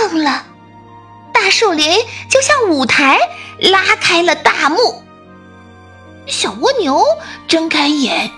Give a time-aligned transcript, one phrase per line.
[0.00, 0.46] 亮了，
[1.32, 3.18] 大树林就像舞台，
[3.58, 5.02] 拉开了大幕。
[6.26, 7.04] 小蜗牛
[7.46, 8.30] 睁开眼，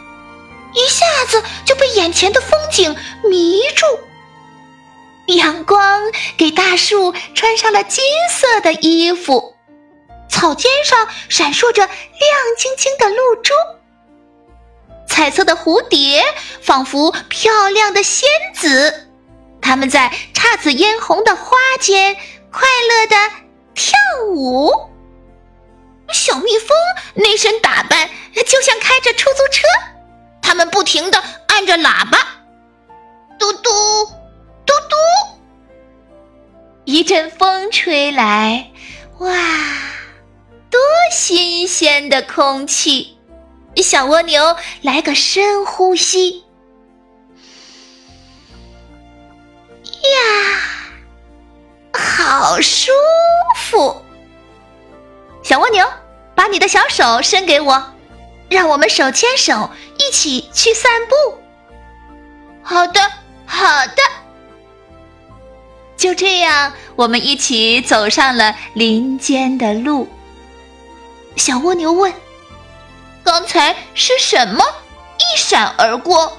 [0.75, 3.87] 一下子就被眼前的风景迷住。
[5.35, 6.03] 阳光
[6.37, 9.55] 给大树穿上了金色的衣服，
[10.29, 11.95] 草尖上闪烁着亮
[12.59, 13.55] 晶晶的露珠。
[15.07, 16.25] 彩色的蝴蝶
[16.61, 19.12] 仿佛漂亮的仙子，
[19.63, 22.15] 它们在姹紫嫣红的花间
[22.51, 23.17] 快乐的
[23.73, 23.95] 跳
[24.29, 24.71] 舞。
[26.13, 26.77] 小蜜蜂
[27.15, 28.11] 那身打扮
[28.47, 29.63] 就像开着出租车，
[30.43, 32.19] 它们不停的按着喇叭，
[33.39, 33.71] 嘟嘟
[34.67, 34.97] 嘟嘟。
[36.85, 38.71] 一阵风吹来，
[39.21, 39.31] 哇，
[40.69, 43.17] 多新鲜的空气！
[43.77, 46.45] 小蜗牛来个深呼吸，
[52.53, 52.93] 好舒
[53.57, 54.05] 服！
[55.43, 55.91] 小蜗牛，
[56.35, 57.83] 把你的小手伸给我，
[58.51, 61.39] 让我们手牵手一起去散步。
[62.63, 63.01] 好的，
[63.47, 64.03] 好的。
[65.97, 70.07] 就这样，我们一起走上了林间的路。
[71.37, 72.13] 小蜗牛问。
[73.25, 74.63] 刚才是什么
[75.17, 76.37] 一闪而过？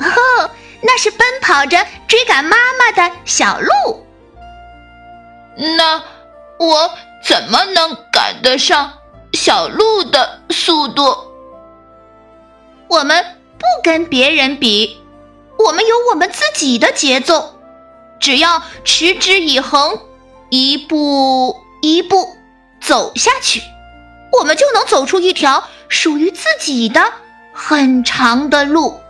[0.00, 0.50] 哦，
[0.82, 4.05] 那是奔跑着追赶妈妈的小鹿。
[5.56, 6.02] 那
[6.58, 6.90] 我
[7.24, 8.92] 怎么能赶得上
[9.32, 11.16] 小鹿的速度？
[12.88, 13.24] 我们
[13.58, 15.00] 不跟别人比，
[15.58, 17.58] 我们有我们自己的节奏。
[18.20, 19.98] 只要持之以恒，
[20.50, 22.36] 一步一步
[22.80, 23.60] 走下去。
[24.38, 27.12] 我们就能走出一条属于自己的
[27.52, 29.00] 很长的路。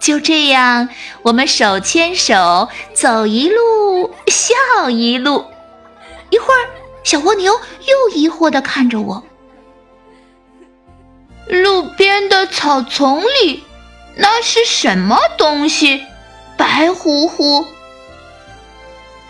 [0.00, 0.88] 就这样，
[1.22, 5.44] 我们手牵手走一路，笑一路。
[6.30, 6.66] 一会儿，
[7.04, 9.22] 小蜗牛又疑惑的看着我
[11.46, 13.62] ：“路边的草丛里，
[14.16, 16.04] 那是什么东西？
[16.56, 17.66] 白乎乎。”“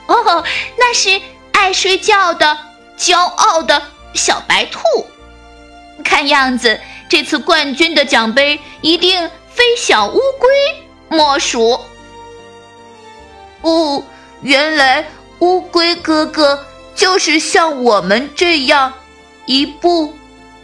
[0.06, 0.44] 哦，
[0.78, 1.20] 那是
[1.52, 2.56] 爱睡觉的。”
[3.00, 3.82] 骄傲的
[4.12, 4.82] 小白兔，
[6.04, 6.78] 看样子
[7.08, 10.48] 这次冠军的奖杯一定非小乌龟
[11.08, 11.80] 莫属。
[13.62, 14.02] 哦，
[14.40, 15.06] 原来
[15.40, 18.94] 乌龟哥哥就是像我们这样
[19.46, 20.14] 一步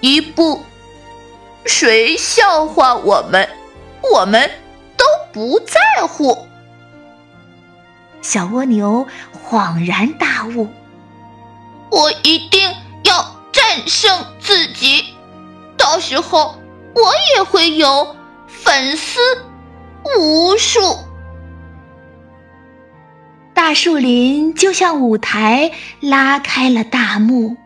[0.01, 0.65] 一步，
[1.65, 3.49] 谁笑话我们，
[4.13, 4.51] 我们
[4.97, 6.47] 都不在乎。
[8.23, 9.07] 小蜗牛
[9.49, 10.69] 恍然大悟。
[11.91, 12.75] 我一定
[13.05, 15.15] 要战胜自己，
[15.77, 16.57] 到时候
[16.95, 18.17] 我也会有
[18.67, 19.21] 粉丝
[20.19, 20.81] 无数。
[23.55, 27.57] 大树林就像舞台，拉开了大幕。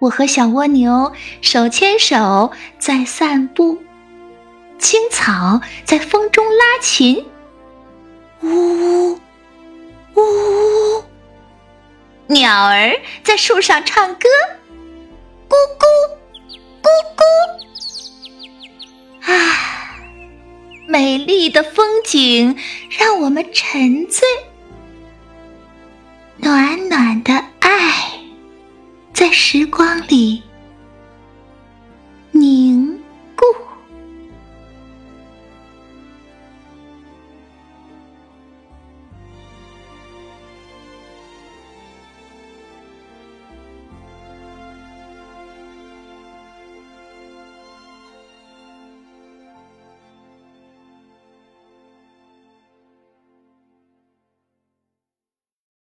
[0.00, 3.78] 我和小蜗牛手牵手在散步，
[4.80, 7.24] 青草在风中拉琴，
[8.42, 9.12] 呜
[10.16, 11.04] 呜。
[12.26, 14.28] 鸟儿在树上唱歌，
[20.92, 22.54] 美丽的风景
[22.90, 24.28] 让我们沉醉，
[26.36, 28.20] 暖暖的爱
[29.14, 30.42] 在时光里